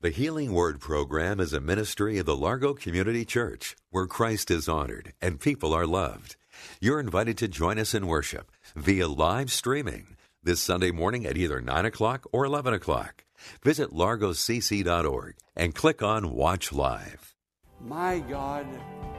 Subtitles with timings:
[0.00, 4.68] The Healing Word program is a ministry of the Largo Community Church where Christ is
[4.68, 6.36] honored and people are loved.
[6.80, 11.60] You're invited to join us in worship via live streaming this Sunday morning at either
[11.60, 13.24] 9 o'clock or 11 o'clock.
[13.64, 17.34] Visit largocc.org and click on Watch Live.
[17.80, 18.68] My God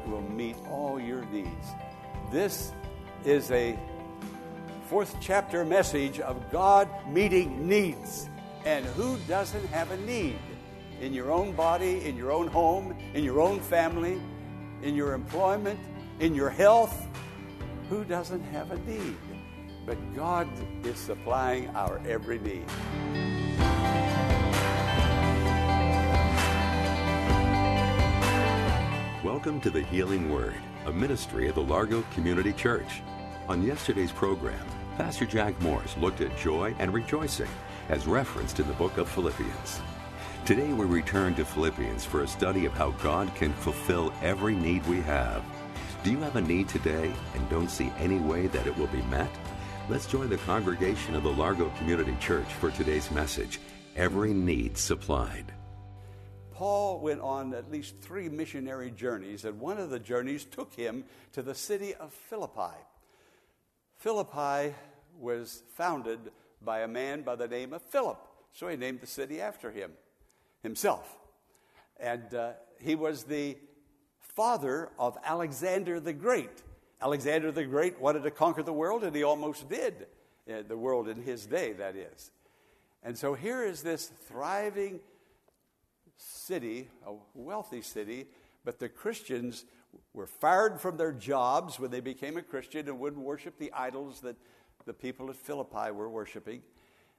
[0.07, 1.67] will meet all your needs.
[2.31, 2.71] This
[3.25, 3.77] is a
[4.85, 8.29] fourth chapter message of God meeting needs.
[8.63, 10.39] And who doesn't have a need?
[11.01, 14.19] In your own body, in your own home, in your own family,
[14.81, 15.79] in your employment,
[16.19, 17.07] in your health.
[17.89, 19.15] Who doesn't have a need?
[19.85, 20.49] But God
[20.85, 22.65] is supplying our every need.
[29.23, 33.01] Welcome to the Healing Word, a ministry of the Largo Community Church.
[33.47, 34.65] On yesterday's program,
[34.97, 37.47] Pastor Jack Morris looked at joy and rejoicing
[37.87, 39.79] as referenced in the book of Philippians.
[40.45, 44.83] Today we return to Philippians for a study of how God can fulfill every need
[44.87, 45.43] we have.
[46.03, 49.03] Do you have a need today and don't see any way that it will be
[49.03, 49.29] met?
[49.89, 53.59] Let's join the congregation of the Largo Community Church for today's message
[53.95, 55.53] Every Need Supplied.
[56.51, 61.03] Paul went on at least three missionary journeys, and one of the journeys took him
[61.33, 62.75] to the city of Philippi.
[63.97, 64.73] Philippi
[65.19, 68.19] was founded by a man by the name of Philip,
[68.51, 69.91] so he named the city after him
[70.63, 71.17] himself.
[71.99, 73.57] And uh, he was the
[74.19, 76.63] father of Alexander the Great.
[77.01, 80.07] Alexander the Great wanted to conquer the world, and he almost did.
[80.49, 82.31] Uh, the world in his day, that is.
[83.03, 84.99] And so here is this thriving
[86.17, 88.27] city, a wealthy city,
[88.65, 89.65] but the Christians
[90.13, 94.21] were fired from their jobs when they became a Christian and wouldn't worship the idols
[94.21, 94.35] that
[94.85, 96.61] the people at Philippi were worshiping.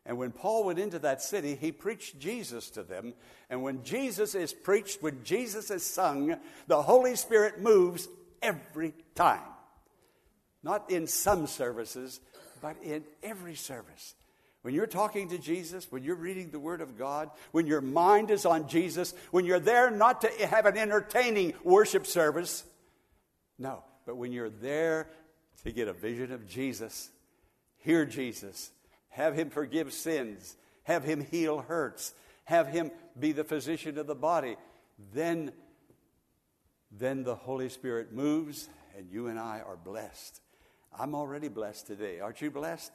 [0.06, 3.14] And when Paul went into that city, he preached Jesus to them.
[3.50, 8.08] And when Jesus is preached, when Jesus is sung, the Holy Spirit moves
[8.42, 9.42] every time.
[10.62, 12.20] Not in some services,
[12.60, 14.14] but in every service.
[14.62, 18.30] When you're talking to Jesus, when you're reading the Word of God, when your mind
[18.30, 22.64] is on Jesus, when you're there not to have an entertaining worship service,
[23.58, 25.08] no, but when you're there
[25.64, 27.10] to get a vision of Jesus,
[27.78, 28.70] hear Jesus,
[29.10, 34.14] have Him forgive sins, have Him heal hurts, have Him be the physician of the
[34.14, 34.56] body,
[35.12, 35.52] then,
[36.90, 40.40] then the Holy Spirit moves and you and I are blessed.
[40.98, 42.20] I'm already blessed today.
[42.20, 42.92] Aren't you blessed?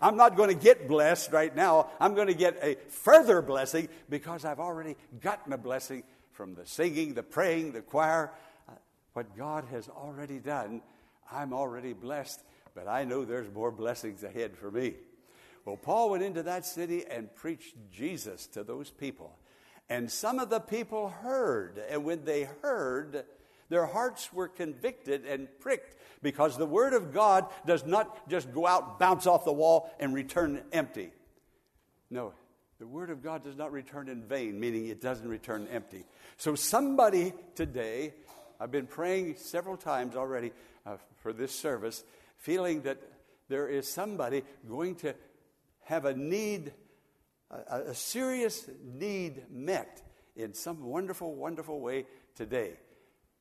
[0.00, 1.90] I'm not going to get blessed right now.
[2.00, 6.66] I'm going to get a further blessing because I've already gotten a blessing from the
[6.66, 8.32] singing, the praying, the choir.
[8.68, 8.72] Uh,
[9.12, 10.82] what God has already done,
[11.30, 12.42] I'm already blessed,
[12.74, 14.94] but I know there's more blessings ahead for me.
[15.64, 19.38] Well, Paul went into that city and preached Jesus to those people.
[19.88, 23.24] And some of the people heard, and when they heard,
[23.68, 28.66] their hearts were convicted and pricked because the Word of God does not just go
[28.66, 31.10] out, bounce off the wall, and return empty.
[32.10, 32.32] No,
[32.78, 36.04] the Word of God does not return in vain, meaning it doesn't return empty.
[36.36, 38.14] So, somebody today,
[38.60, 40.52] I've been praying several times already
[40.84, 42.04] uh, for this service,
[42.38, 42.98] feeling that
[43.48, 45.14] there is somebody going to
[45.84, 46.72] have a need,
[47.50, 50.02] a, a serious need met
[50.36, 52.72] in some wonderful, wonderful way today.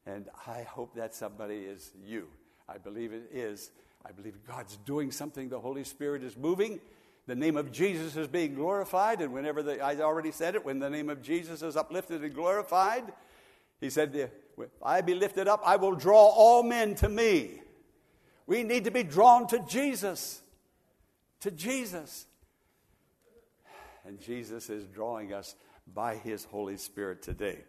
[0.06, 2.28] And I hope that somebody is you.
[2.68, 3.72] I believe it is.
[4.06, 5.50] I believe God's doing something.
[5.50, 6.79] The Holy Spirit is moving.
[7.28, 9.22] The name of Jesus is being glorified.
[9.22, 12.34] And whenever the, I already said it, when the name of Jesus is uplifted and
[12.34, 13.03] glorified,
[13.79, 17.61] he said, If I be lifted up, I will draw all men to me.
[18.47, 20.41] We need to be drawn to Jesus.
[21.41, 22.26] To Jesus.
[24.06, 25.56] And Jesus is drawing us
[25.94, 27.59] by his Holy Spirit today.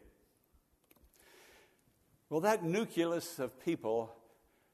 [2.31, 4.11] Well, that nucleus of people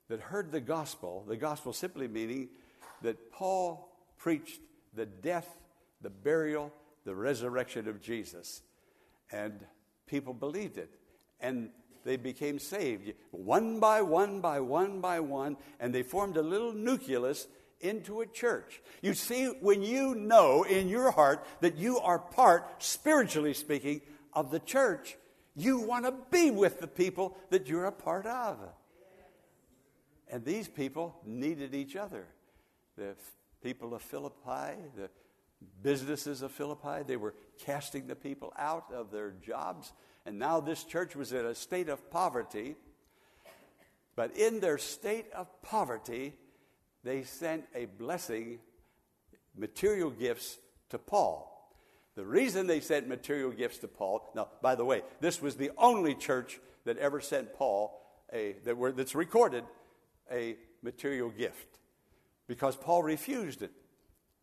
[0.09, 2.49] that heard the gospel, the gospel simply meaning
[3.03, 4.61] that Paul preached
[4.95, 5.49] the death,
[6.01, 6.73] the burial,
[7.05, 8.63] the resurrection of Jesus.
[9.33, 9.65] And
[10.07, 10.91] people believed it.
[11.41, 11.71] And
[12.05, 15.57] they became saved one by one by one by one.
[15.81, 17.47] And they formed a little nucleus
[17.81, 18.81] into a church.
[19.03, 24.01] You see, when you know in your heart that you are part, spiritually speaking,
[24.33, 25.17] of the church,
[25.57, 28.59] you want to be with the people that you're a part of.
[30.31, 32.27] And these people needed each other.
[32.97, 33.17] The
[33.63, 35.11] people of Philippi, the
[35.83, 37.35] businesses of Philippi, they were
[37.65, 39.93] casting the people out of their jobs.
[40.27, 42.77] And now this church was in a state of poverty.
[44.15, 46.35] But in their state of poverty,
[47.09, 48.59] they sent a blessing,
[49.57, 50.59] material gifts
[50.91, 51.55] to Paul.
[52.17, 55.71] The reason they sent material gifts to Paul, now, by the way, this was the
[55.79, 57.99] only church that ever sent Paul
[58.31, 59.65] a, that were, that's recorded
[60.31, 61.79] a material gift
[62.47, 63.73] because Paul refused it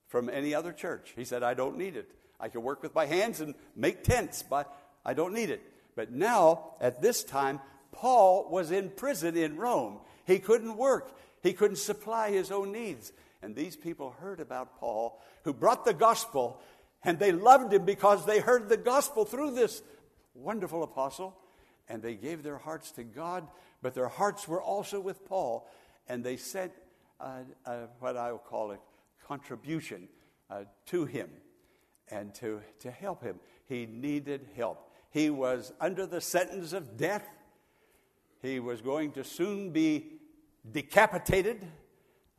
[0.07, 1.13] from any other church.
[1.15, 2.09] He said, I don't need it.
[2.39, 4.75] I can work with my hands and make tents, but
[5.05, 5.61] I don't need it.
[5.95, 7.59] But now, at this time,
[7.91, 9.99] Paul was in prison in Rome.
[10.25, 13.13] He couldn't work, he couldn't supply his own needs.
[13.43, 16.59] And these people heard about Paul, who brought the gospel,
[17.03, 19.83] and they loved him because they heard the gospel through this
[20.33, 21.37] wonderful apostle.
[21.87, 23.47] And they gave their hearts to God,
[23.83, 25.69] but their hearts were also with Paul.
[26.09, 26.71] And they sent
[27.99, 28.79] what I will call a
[29.27, 30.07] contribution
[30.49, 31.29] uh, to him
[32.09, 33.39] and to, to help him.
[33.67, 34.91] He needed help.
[35.11, 37.27] He was under the sentence of death.
[38.41, 40.14] He was going to soon be
[40.71, 41.65] decapitated.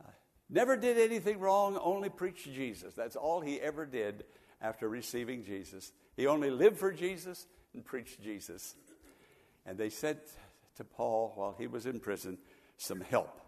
[0.03, 0.09] Uh,
[0.49, 2.93] never did anything wrong, only preached Jesus.
[2.93, 4.25] That's all he ever did
[4.61, 5.91] after receiving Jesus.
[6.15, 8.75] He only lived for Jesus and preached Jesus.
[9.65, 10.19] And they sent
[10.77, 12.37] to Paul while he was in prison
[12.77, 13.41] some help.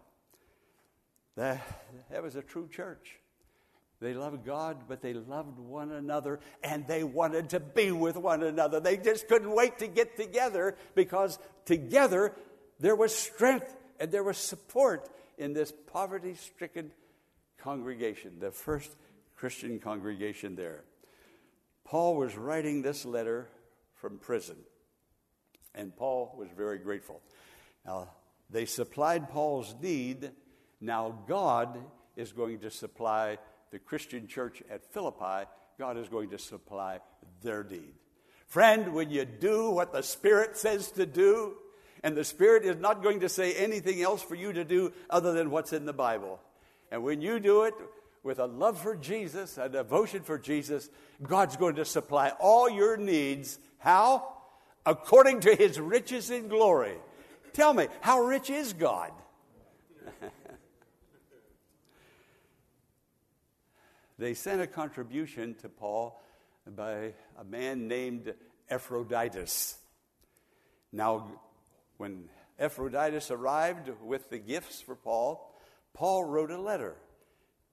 [1.36, 1.60] That,
[2.10, 3.16] that was a true church.
[4.00, 8.42] They loved God, but they loved one another and they wanted to be with one
[8.42, 8.80] another.
[8.80, 12.34] They just couldn't wait to get together because together
[12.78, 16.90] there was strength and there was support in this poverty stricken
[17.58, 18.90] congregation, the first
[19.36, 20.84] Christian congregation there.
[21.84, 23.48] Paul was writing this letter
[23.94, 24.56] from prison,
[25.74, 27.20] and Paul was very grateful.
[27.84, 28.08] Now,
[28.48, 30.30] they supplied Paul's need.
[30.80, 31.78] Now, God
[32.16, 33.38] is going to supply
[33.70, 35.46] the Christian church at Philippi,
[35.78, 36.98] God is going to supply
[37.42, 37.94] their need.
[38.46, 41.54] Friend, when you do what the Spirit says to do,
[42.02, 45.32] and the Spirit is not going to say anything else for you to do other
[45.32, 46.40] than what's in the Bible.
[46.90, 47.74] And when you do it
[48.22, 50.88] with a love for Jesus, a devotion for Jesus,
[51.22, 53.58] God's going to supply all your needs.
[53.78, 54.36] How?
[54.86, 56.96] According to his riches in glory.
[57.52, 59.12] Tell me, how rich is God?
[64.18, 66.22] they sent a contribution to Paul
[66.66, 68.32] by a man named
[68.70, 69.76] Epaphroditus.
[70.92, 71.30] Now,
[72.00, 75.54] when Epaphroditus arrived with the gifts for Paul,
[75.92, 76.96] Paul wrote a letter.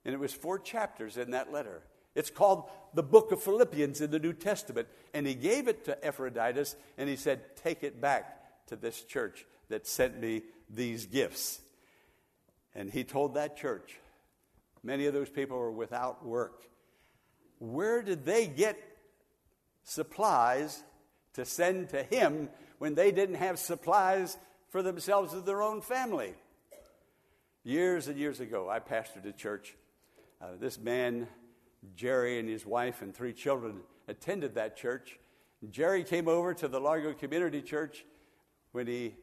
[0.04, 1.82] And it was four chapters in that letter.
[2.14, 4.86] It's called the book of Philippians in the New Testament.
[5.14, 9.46] And he gave it to Epaphroditus, and he said, Take it back to this church
[9.70, 11.60] that sent me these gifts.
[12.74, 13.98] And he told that church,
[14.82, 16.64] Many of those people were without work.
[17.60, 18.78] Where did they get
[19.84, 20.84] supplies
[21.32, 24.36] to send to him when they didn't have supplies
[24.70, 26.34] for themselves or their own family?
[27.64, 29.76] Years and years ago, I pastored a church.
[30.40, 31.26] Uh, this man,
[31.96, 35.18] Jerry, and his wife and three children attended that church.
[35.70, 38.04] Jerry came over to the Largo Community Church
[38.72, 39.14] when he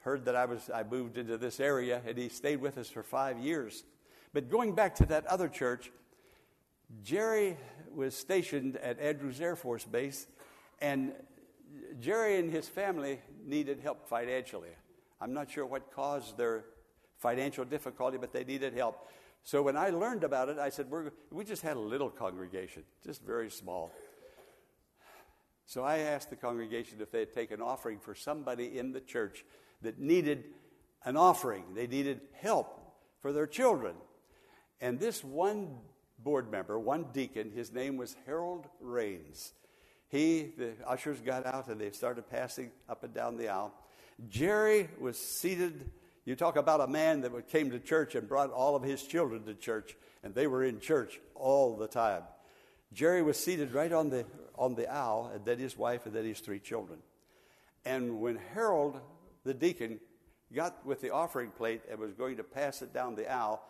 [0.00, 3.02] heard that I was I moved into this area, and he stayed with us for
[3.02, 3.84] five years.
[4.32, 5.90] But going back to that other church,
[7.02, 7.56] Jerry
[7.94, 10.26] was stationed at Andrews Air Force Base,
[10.80, 11.12] and
[12.00, 14.70] Jerry and his family needed help financially.
[15.20, 16.64] I'm not sure what caused their
[17.18, 19.08] financial difficulty, but they needed help.
[19.42, 22.84] So when I learned about it, I said, We're, We just had a little congregation,
[23.04, 23.90] just very small.
[25.66, 29.44] So I asked the congregation if they'd take an offering for somebody in the church
[29.82, 30.44] that needed
[31.04, 31.64] an offering.
[31.74, 33.94] They needed help for their children.
[34.80, 35.76] And this one
[36.18, 39.52] board member, one deacon, his name was Harold Rains.
[40.08, 43.74] He, the ushers got out and they started passing up and down the aisle.
[44.28, 45.90] Jerry was seated.
[46.24, 49.44] You talk about a man that came to church and brought all of his children
[49.44, 52.22] to church, and they were in church all the time.
[52.92, 54.24] Jerry was seated right on the,
[54.56, 56.98] on the aisle, and then his wife, and then his three children.
[57.84, 59.00] And when Harold,
[59.44, 60.00] the deacon,
[60.54, 63.62] got with the offering plate and was going to pass it down the aisle,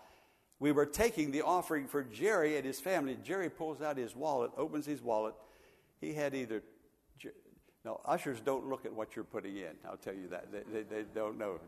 [0.61, 3.17] we were taking the offering for Jerry and his family.
[3.23, 5.35] Jerry pulls out his wallet, opens his wallet.
[6.01, 6.63] He had either.
[7.85, 9.73] No, ushers don't look at what you're putting in.
[9.89, 10.53] I'll tell you that.
[10.53, 11.61] They, they, they don't know.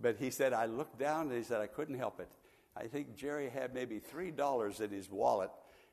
[0.00, 2.30] But he said, I looked down and he said, I couldn't help it.
[2.76, 5.50] I think Jerry had maybe $3 in his wallet,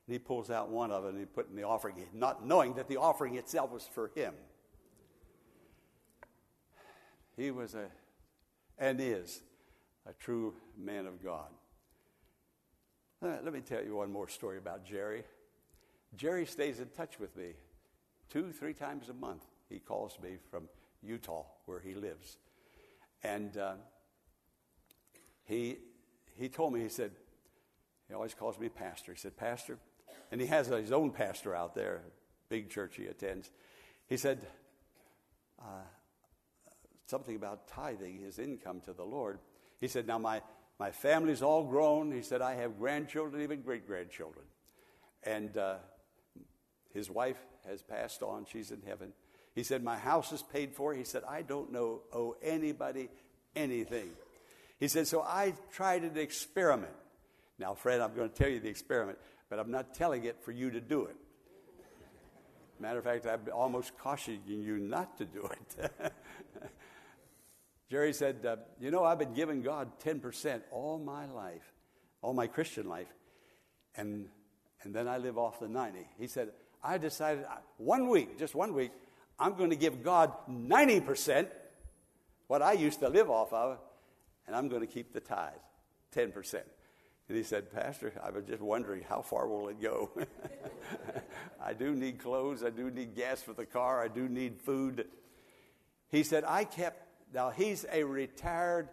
[0.07, 2.73] and he pulls out one of it and he put in the offering, not knowing
[2.73, 4.33] that the offering itself was for him.
[7.37, 7.87] He was a,
[8.77, 9.41] and is,
[10.07, 11.47] a true man of God.
[13.21, 15.23] Let me tell you one more story about Jerry.
[16.15, 17.53] Jerry stays in touch with me
[18.29, 19.43] two, three times a month.
[19.69, 20.67] He calls me from
[21.01, 22.37] Utah, where he lives.
[23.23, 23.73] And uh,
[25.45, 25.77] he,
[26.35, 27.11] he told me, he said,
[28.07, 29.13] he always calls me pastor.
[29.13, 29.77] He said, Pastor,
[30.31, 32.01] and he has his own pastor out there,
[32.49, 33.49] big church he attends.
[34.07, 34.45] He said,
[35.61, 35.83] uh,
[37.05, 39.39] something about tithing his income to the Lord.
[39.79, 40.41] He said, Now, my,
[40.79, 42.11] my family's all grown.
[42.11, 44.45] He said, I have grandchildren, even great grandchildren.
[45.23, 45.75] And uh,
[46.93, 49.13] his wife has passed on, she's in heaven.
[49.53, 50.93] He said, My house is paid for.
[50.93, 53.09] He said, I don't know, owe anybody
[53.55, 54.09] anything.
[54.79, 56.93] He said, So I tried an experiment.
[57.59, 59.19] Now, Fred, I'm going to tell you the experiment,
[59.49, 61.15] but I'm not telling it for you to do it.
[62.79, 65.91] Matter of fact, I'm almost cautioning you not to do it.
[67.91, 71.73] Jerry said, uh, You know, I've been giving God 10% all my life,
[72.23, 73.13] all my Christian life,
[73.95, 74.29] and,
[74.81, 75.99] and then I live off the 90.
[76.17, 76.49] He said,
[76.83, 78.91] I decided uh, one week, just one week,
[79.39, 81.47] I'm going to give God 90%,
[82.47, 83.79] what I used to live off of,
[84.47, 85.53] and I'm going to keep the tithe,
[86.15, 86.61] 10%.
[87.27, 90.11] And he said, Pastor, I was just wondering how far will it go?
[91.63, 92.63] I do need clothes.
[92.63, 94.03] I do need gas for the car.
[94.03, 95.07] I do need food.
[96.09, 98.89] He said, I kept, now he's a retired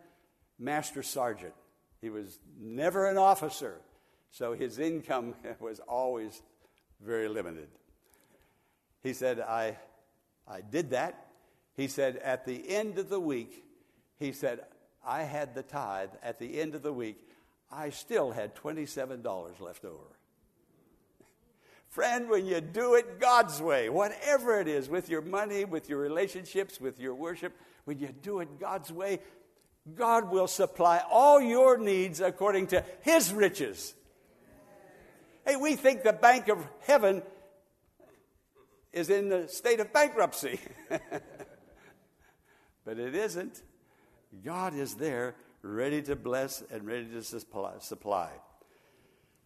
[0.59, 1.55] master sergeant.
[2.01, 3.81] He was never an officer,
[4.31, 6.41] so his income was always
[7.05, 7.69] very limited.
[9.03, 9.77] He said, I,
[10.47, 11.27] I did that.
[11.77, 13.65] He said, at the end of the week,
[14.19, 14.61] he said,
[15.07, 16.11] I had the tithe.
[16.23, 17.29] At the end of the week,
[17.71, 20.19] I still had $27 left over.
[21.89, 26.01] Friend, when you do it God's way, whatever it is, with your money, with your
[26.01, 29.21] relationships, with your worship, when you do it God's way,
[29.95, 33.95] God will supply all your needs according to His riches.
[35.49, 37.23] Hey, we think the Bank of Heaven
[38.93, 40.61] is in the state of bankruptcy.
[42.85, 43.63] but it isn't.
[44.45, 48.29] God is there, ready to bless and ready to supply.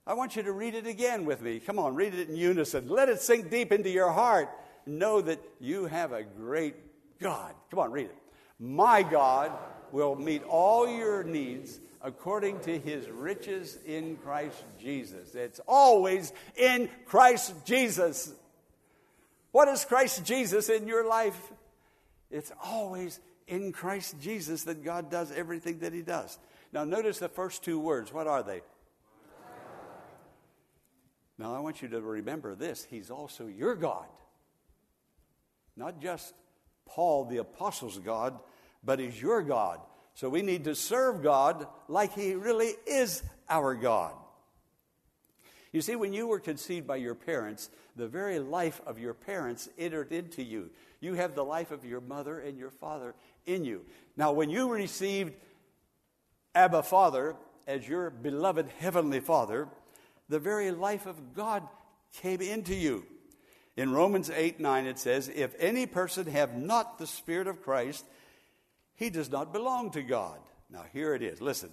[0.05, 1.61] I want you to read it again with me.
[1.61, 2.89] Come on, read it in unison.
[2.89, 4.49] Let it sink deep into your heart.
[4.87, 6.75] Know that you have a great
[7.21, 7.55] God.
[7.71, 8.19] Come on, read it.
[8.59, 9.53] My God
[9.93, 15.35] will meet all your needs according to his riches in Christ Jesus.
[15.35, 18.33] It's always in Christ Jesus.
[19.53, 21.53] What is Christ Jesus in your life?
[22.31, 26.39] It's always in Christ Jesus that God does everything that He does.
[26.73, 28.13] Now, notice the first two words.
[28.13, 28.63] What are they?
[31.39, 34.07] Now, I want you to remember this He's also your God.
[35.77, 36.35] Not just
[36.87, 38.39] Paul, the apostle's God,
[38.83, 39.81] but He's your God.
[40.15, 44.13] So we need to serve God like He really is our God.
[45.73, 49.69] You see, when you were conceived by your parents, the very life of your parents
[49.79, 50.71] entered into you.
[51.01, 53.15] You have the life of your mother and your father
[53.47, 53.85] in you.
[54.17, 55.33] Now, when you received
[56.55, 59.69] Abba Father as your beloved Heavenly Father,
[60.29, 61.67] the very life of God
[62.15, 63.07] came into you.
[63.77, 68.05] In Romans 8 9, it says, If any person have not the Spirit of Christ,
[69.03, 70.39] he does not belong to God.
[70.71, 71.41] Now, here it is.
[71.41, 71.71] Listen.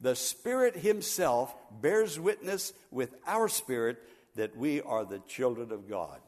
[0.00, 3.98] The Spirit Himself bears witness with our spirit
[4.36, 6.18] that we are the children of God.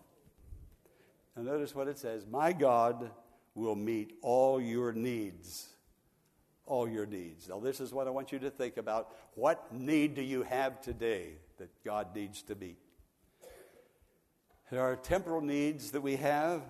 [1.34, 3.10] Now, notice what it says My God
[3.54, 5.68] will meet all your needs.
[6.66, 7.48] All your needs.
[7.48, 9.08] Now, this is what I want you to think about.
[9.34, 12.78] What need do you have today that God needs to meet?
[14.70, 16.62] There are temporal needs that we have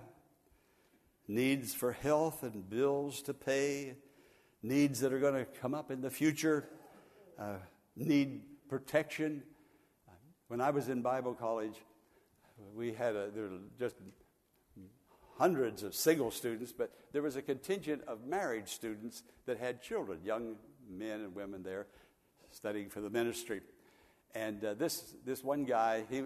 [1.33, 3.95] needs for health and bills to pay,
[4.61, 6.69] needs that are going to come up in the future
[7.39, 7.55] uh,
[7.95, 9.43] need protection.
[10.47, 11.75] When I was in Bible college,
[12.75, 13.95] we had a, there were just
[15.39, 20.19] hundreds of single students, but there was a contingent of married students that had children,
[20.23, 20.55] young
[20.87, 21.87] men and women there
[22.51, 23.61] studying for the ministry.
[24.35, 26.23] And uh, this, this one guy, he,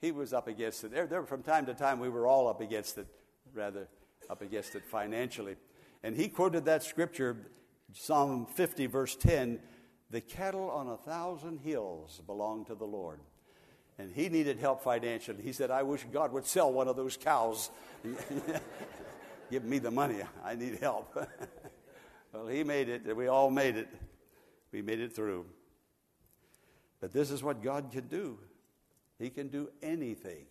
[0.00, 0.92] he was up against it.
[0.92, 3.06] There, there, from time to time, we were all up against it,
[3.52, 3.88] rather
[4.30, 5.56] up against it financially.
[6.02, 7.36] And he quoted that scripture,
[7.92, 9.60] Psalm 50, verse 10
[10.10, 13.20] the cattle on a thousand hills belong to the Lord.
[13.98, 15.42] And he needed help financially.
[15.42, 17.70] He said, I wish God would sell one of those cows.
[19.50, 20.18] Give me the money.
[20.44, 21.16] I need help.
[22.32, 23.88] well, he made it, we all made it.
[24.70, 25.46] We made it through.
[27.00, 28.38] But this is what God can do.
[29.18, 30.46] He can do anything.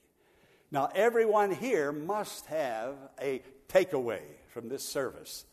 [0.76, 5.46] Now, everyone here must have a takeaway from this service.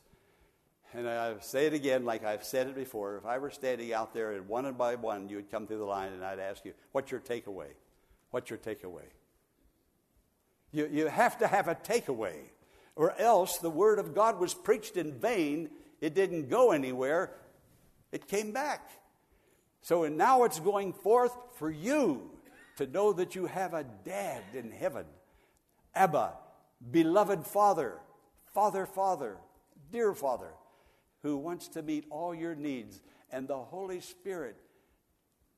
[0.93, 3.19] And I say it again, like I've said it before.
[3.19, 5.85] If I were standing out there and one by one you would come through the
[5.85, 7.69] line and I'd ask you, What's your takeaway?
[8.33, 9.05] What's your takeaway?
[10.73, 12.38] You, you have to have a takeaway,
[12.97, 15.71] or else the Word of God was preached in vain.
[16.00, 17.31] It didn't go anywhere,
[18.11, 18.91] it came back.
[19.83, 22.33] So now it's going forth for you
[22.76, 25.05] to know that you have a dad in heaven.
[25.95, 26.33] Abba,
[26.91, 27.99] beloved Father,
[28.47, 29.37] Father, Father,
[29.91, 30.52] dear Father,
[31.23, 33.00] who wants to meet all your needs.
[33.31, 34.57] And the Holy Spirit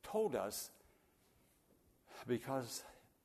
[0.03, 0.71] told us
[2.27, 2.83] because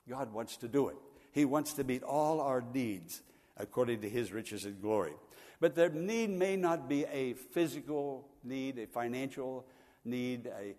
[0.07, 0.97] God wants to do it.
[1.31, 3.21] He wants to meet all our needs
[3.57, 5.13] according to His riches and glory.
[5.59, 9.67] But the need may not be a physical need, a financial
[10.05, 10.75] need, a,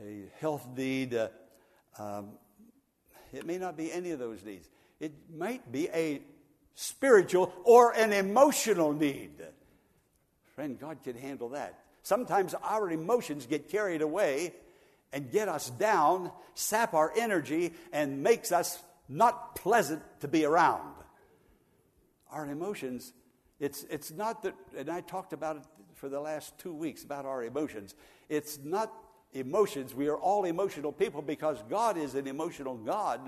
[0.00, 1.14] a health need.
[1.14, 1.28] Uh,
[1.98, 2.30] um,
[3.36, 4.68] it may not be any of those needs.
[5.00, 6.22] It might be a
[6.74, 9.42] spiritual or an emotional need.
[10.54, 11.78] Friend, God can handle that.
[12.02, 14.52] Sometimes our emotions get carried away
[15.12, 20.94] and get us down, sap our energy, and makes us not pleasant to be around.
[22.30, 23.12] Our emotions,
[23.60, 25.62] it's, it's not that, and I talked about it
[25.94, 27.94] for the last two weeks about our emotions.
[28.28, 28.92] It's not
[29.34, 29.94] emotions.
[29.94, 33.20] We are all emotional people because God is an emotional God.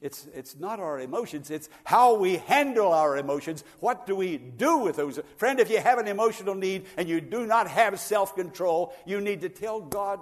[0.00, 3.64] It's, it's not our emotions, it's how we handle our emotions.
[3.80, 5.18] What do we do with those?
[5.36, 9.20] Friend, if you have an emotional need and you do not have self control, you
[9.20, 10.20] need to tell God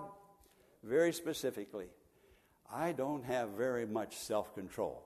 [0.83, 1.89] very specifically
[2.73, 5.05] I don't have very much self control.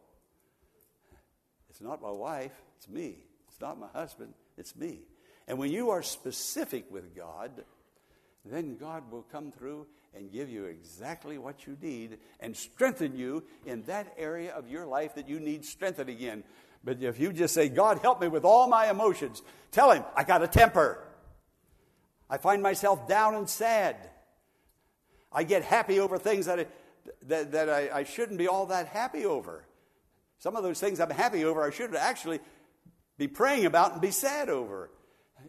[1.68, 3.16] It's not my wife, it's me.
[3.48, 5.00] It's not my husband, it's me.
[5.48, 7.64] And when you are specific with God,
[8.50, 13.44] then God will come through and give you exactly what you need and strengthen you
[13.64, 16.44] in that area of your life that you need strengthening in.
[16.82, 20.24] But if you just say, God, help me with all my emotions, tell Him, I
[20.24, 21.04] got a temper.
[22.28, 23.96] I find myself down and sad.
[25.32, 26.66] I get happy over things that I,
[27.26, 29.64] that, that I, I shouldn't be all that happy over.
[30.38, 32.40] Some of those things I'm happy over, I should actually
[33.18, 34.90] be praying about and be sad over.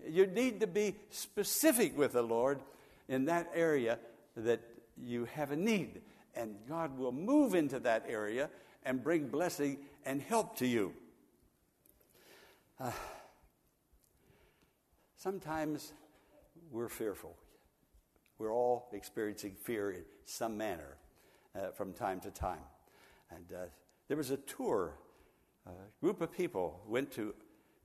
[0.07, 2.59] You need to be specific with the Lord
[3.11, 3.99] in that area
[4.37, 4.61] that
[4.97, 6.01] you have a need.
[6.33, 8.49] And God will move into that area
[8.85, 10.93] and bring blessing and help to you.
[12.79, 12.91] Uh,
[15.17, 15.91] sometimes
[16.71, 17.35] we're fearful.
[18.39, 20.97] We're all experiencing fear in some manner
[21.53, 22.63] uh, from time to time.
[23.29, 23.65] And uh,
[24.07, 24.93] there was a tour,
[25.67, 27.35] a group of people went to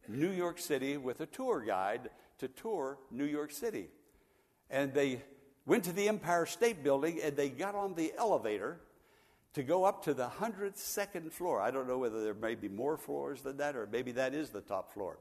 [0.09, 3.89] New York City with a tour guide to tour New York City.
[4.71, 5.23] And they
[5.65, 8.81] went to the Empire State Building and they got on the elevator
[9.55, 11.61] to go up to the 102nd floor.
[11.61, 14.51] I don't know whether there may be more floors than that or maybe that is
[14.51, 15.19] the top floor.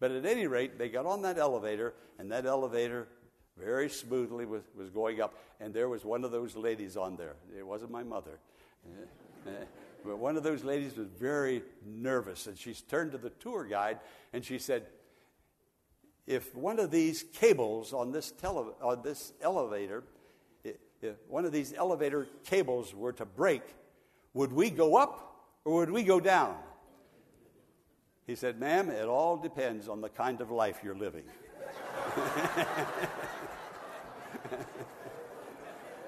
[0.00, 3.08] But at any rate, they got on that elevator and that elevator
[3.56, 5.34] very smoothly was, was going up.
[5.58, 7.34] And there was one of those ladies on there.
[7.56, 8.38] It wasn't my mother.
[8.86, 9.64] Eh, eh.
[10.04, 13.98] but one of those ladies was very nervous and she turned to the tour guide
[14.32, 14.86] and she said,
[16.28, 20.04] if one of these cables on this, tele- on this elevator,
[20.62, 23.62] if one of these elevator cables were to break,
[24.34, 26.54] would we go up or would we go down?
[28.26, 31.24] He said, Ma'am, it all depends on the kind of life you're living.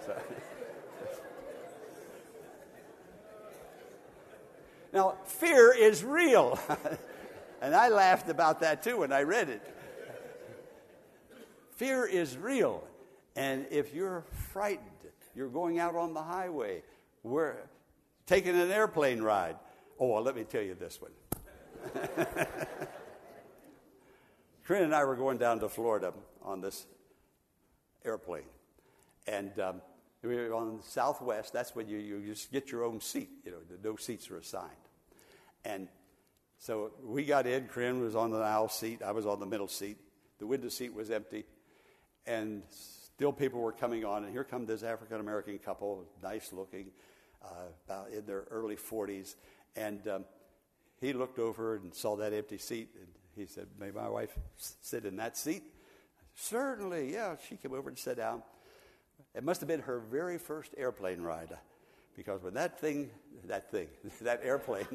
[4.93, 6.59] now, fear is real.
[7.63, 9.63] and I laughed about that too when I read it.
[11.81, 12.85] Fear is real.
[13.37, 14.87] And if you're frightened,
[15.35, 16.83] you're going out on the highway,
[17.23, 17.57] we're
[18.27, 19.57] taking an airplane ride.
[19.99, 21.13] Oh, well, let me tell you this one.
[24.65, 26.13] Corinne and I were going down to Florida
[26.43, 26.85] on this
[28.05, 28.45] airplane.
[29.27, 29.81] And um,
[30.23, 31.55] we were on Southwest.
[31.55, 33.31] That's when you, you just get your own seat.
[33.43, 34.69] You know, no seats are assigned.
[35.65, 35.89] And
[36.59, 37.69] so we got in.
[37.69, 39.01] Corinne was on the aisle seat.
[39.03, 39.97] I was on the middle seat.
[40.41, 41.47] The window seat was empty
[42.27, 44.25] and still people were coming on.
[44.25, 46.91] And here come this African American couple, nice looking,
[47.45, 47.49] uh,
[47.87, 49.35] about in their early 40s.
[49.77, 50.25] And um,
[51.01, 53.07] he looked over and saw that empty seat, and
[53.37, 55.63] he said, May my wife sit in that seat?
[56.35, 57.37] Certainly, yeah.
[57.49, 58.43] She came over and sat down.
[59.35, 61.57] It must have been her very first airplane ride
[62.17, 63.11] because when that thing,
[63.47, 63.89] that thing,
[64.23, 64.87] that airplane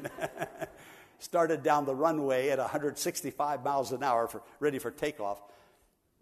[1.18, 5.42] started down the runway at 165 miles an hour, for, ready for takeoff,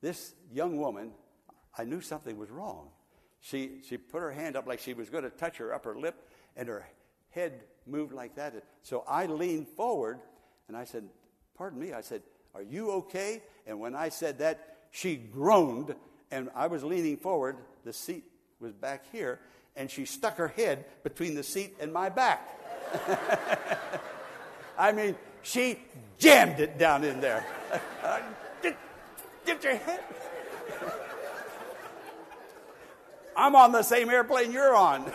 [0.05, 1.13] this young woman,
[1.77, 2.91] I knew something was wrong.
[3.41, 6.29] she, she put her hand up like she was going to touch her upper lip,
[6.57, 6.87] and her
[7.31, 8.55] head moved like that.
[8.83, 10.21] So I leaned forward
[10.69, 11.05] and I said,
[11.57, 11.93] Pardon me.
[11.93, 12.23] I said,
[12.55, 13.43] Are you okay?
[13.67, 15.95] And when I said that, she groaned,
[16.31, 17.57] and I was leaning forward.
[17.85, 18.25] The seat
[18.61, 19.41] was back here,
[19.75, 22.47] and she stuck her head between the seat and my back.
[24.79, 25.79] I mean, she
[26.19, 27.47] jammed it down in there.
[29.45, 30.01] get, your head.
[33.37, 35.05] I'm on the same airplane you're on.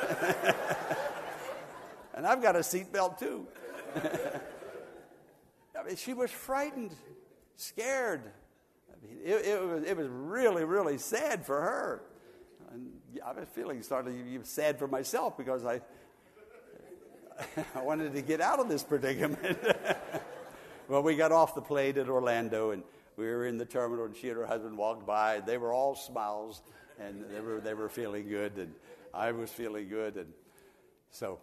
[2.14, 3.48] and I've got a seatbelt too.
[5.80, 6.94] I mean, she was frightened,
[7.56, 8.22] scared.
[8.90, 12.02] I mean, it, it, was, it was really, really sad for her.
[12.72, 12.92] And
[13.26, 14.14] I was feeling sort of
[14.44, 15.82] sad for myself because I,
[17.76, 19.58] I wanted to get out of this predicament.
[20.90, 22.84] well, we got off the plane at Orlando and
[23.20, 25.42] we were in the terminal, and she and her husband walked by.
[25.42, 26.62] They were all smiles,
[26.98, 28.74] and they were, they were feeling good, and
[29.14, 30.16] I was feeling good.
[30.16, 30.32] And
[31.12, 31.40] so,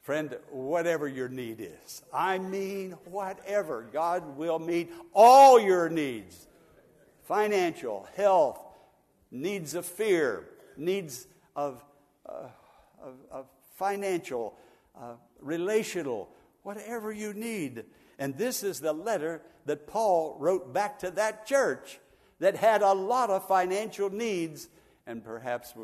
[0.00, 6.46] friend, whatever your need is, I mean, whatever, God will meet all your needs
[7.24, 8.58] financial, health,
[9.30, 11.84] needs of fear, needs of,
[12.26, 12.48] uh,
[13.00, 14.56] of, of financial,
[14.98, 16.28] uh, relational,
[16.62, 17.84] whatever you need.
[18.20, 21.98] And this is the letter that Paul wrote back to that church
[22.38, 24.68] that had a lot of financial needs,
[25.06, 25.74] and perhaps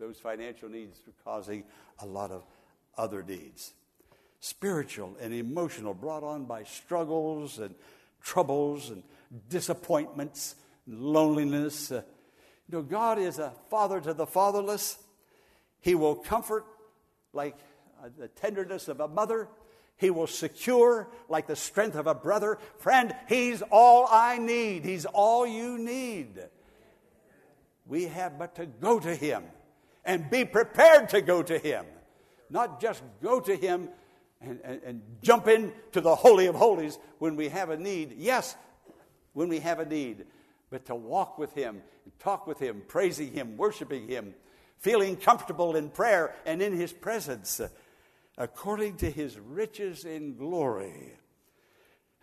[0.00, 1.64] those financial needs were causing
[1.98, 2.44] a lot of
[2.96, 3.74] other needs.
[4.40, 7.74] Spiritual and emotional, brought on by struggles and
[8.22, 9.02] troubles and
[9.50, 10.54] disappointments,
[10.86, 11.92] and loneliness.
[11.92, 12.02] Uh,
[12.68, 14.96] you know, God is a father to the fatherless.
[15.80, 16.64] He will comfort
[17.34, 17.56] like
[18.02, 19.48] uh, the tenderness of a mother.
[19.96, 22.58] He will secure like the strength of a brother.
[22.78, 24.84] Friend, He's all I need.
[24.84, 26.40] He's all you need.
[27.86, 29.44] We have but to go to Him
[30.04, 31.86] and be prepared to go to Him.
[32.50, 33.88] Not just go to Him
[34.40, 38.16] and, and, and jump into the Holy of Holies when we have a need.
[38.18, 38.56] Yes,
[39.32, 40.26] when we have a need,
[40.70, 41.82] but to walk with Him,
[42.18, 44.34] talk with Him, praising Him, worshiping Him,
[44.78, 47.60] feeling comfortable in prayer and in His presence
[48.38, 51.12] according to his riches in glory.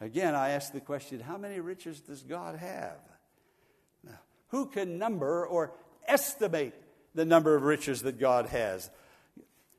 [0.02, 3.00] Again, I ask the question how many riches does God have?
[4.50, 5.74] Who can number or
[6.08, 6.74] estimate
[7.14, 8.90] the number of riches that God has?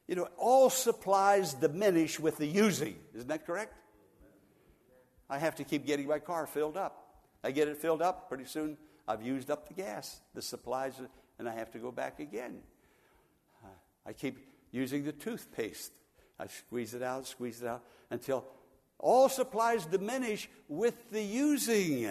[0.07, 2.97] You know, all supplies diminish with the using.
[3.14, 3.75] Isn't that correct?
[5.29, 7.07] I have to keep getting my car filled up.
[7.43, 8.77] I get it filled up, pretty soon
[9.09, 10.95] I've used up the gas, the supplies,
[11.38, 12.61] and I have to go back again.
[14.07, 14.38] I keep
[14.71, 15.93] using the toothpaste.
[16.40, 18.46] I squeeze it out, squeeze it out until
[18.98, 22.11] all supplies diminish with the using.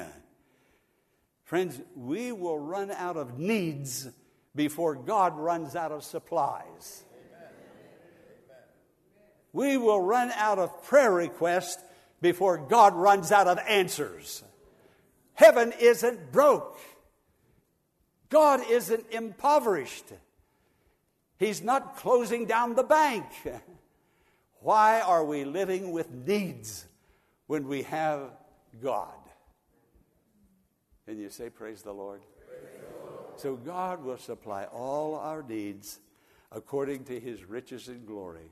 [1.46, 4.08] Friends, we will run out of needs
[4.56, 7.04] before God runs out of supplies.
[9.52, 11.84] We will run out of prayer requests
[12.22, 14.44] before God runs out of answers.
[15.34, 16.78] Heaven isn't broke.
[18.30, 20.06] God isn't impoverished.
[21.40, 23.26] He's not closing down the bank.
[24.62, 26.86] Why are we living with needs
[27.48, 28.32] when we have
[28.82, 29.14] God?
[31.06, 32.22] Can you say, Praise the Lord?
[32.48, 32.62] Praise.
[33.38, 36.00] So, God will supply all our needs
[36.52, 38.52] according to his riches and glory.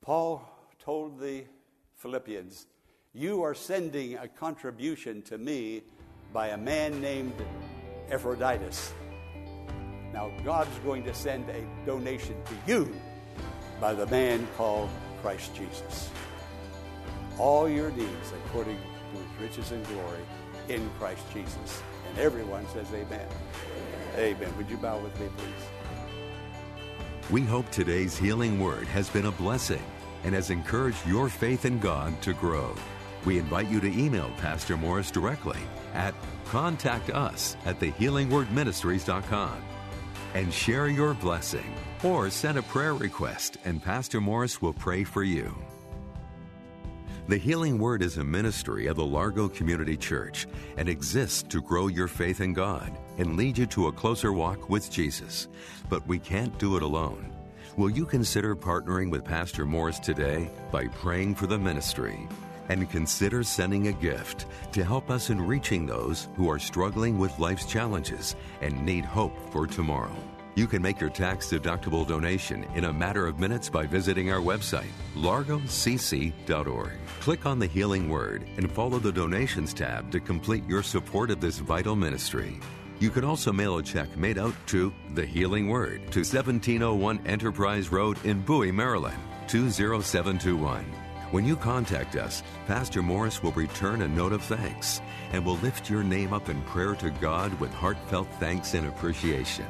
[0.00, 1.44] Paul told the
[1.96, 2.66] Philippians,
[3.12, 5.82] You are sending a contribution to me
[6.32, 7.34] by a man named
[8.08, 8.92] Epaphroditus.
[10.12, 12.94] Now, God's going to send a donation to you
[13.80, 14.90] by the man called
[15.22, 16.10] Christ Jesus.
[17.38, 20.20] All your needs according to his riches and glory
[20.68, 21.82] in Christ Jesus.
[22.10, 23.26] And everyone says amen.
[24.16, 24.56] Amen.
[24.56, 27.30] Would you bow with me, please?
[27.30, 29.82] We hope today's healing word has been a blessing
[30.24, 32.74] and has encouraged your faith in God to grow.
[33.24, 35.60] We invite you to email Pastor Morris directly
[35.94, 36.14] at
[36.46, 39.73] contact us at thehealingwordministries.com
[40.34, 45.22] and share your blessing or send a prayer request and Pastor Morris will pray for
[45.22, 45.56] you.
[47.26, 51.86] The Healing Word is a ministry of the Largo Community Church and exists to grow
[51.86, 55.48] your faith in God and lead you to a closer walk with Jesus.
[55.88, 57.34] But we can't do it alone.
[57.78, 62.28] Will you consider partnering with Pastor Morris today by praying for the ministry?
[62.68, 67.38] And consider sending a gift to help us in reaching those who are struggling with
[67.38, 70.16] life's challenges and need hope for tomorrow.
[70.56, 74.38] You can make your tax deductible donation in a matter of minutes by visiting our
[74.38, 76.92] website, largocc.org.
[77.20, 81.40] Click on the Healing Word and follow the Donations tab to complete your support of
[81.40, 82.60] this vital ministry.
[83.00, 87.90] You can also mail a check made out to The Healing Word to 1701 Enterprise
[87.90, 91.03] Road in Bowie, Maryland, 20721.
[91.34, 95.00] When you contact us, Pastor Morris will return a note of thanks
[95.32, 99.66] and will lift your name up in prayer to God with heartfelt thanks and appreciation.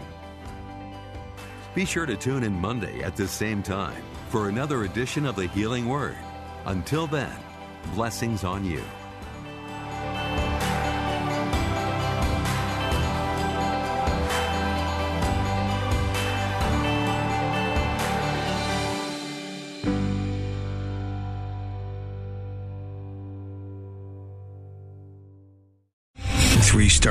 [1.75, 5.47] Be sure to tune in Monday at the same time for another edition of the
[5.47, 6.19] Healing Word.
[6.67, 7.35] Until then,
[7.95, 8.85] blessings on you.